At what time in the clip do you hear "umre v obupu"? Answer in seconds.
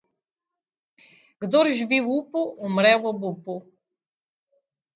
2.69-3.55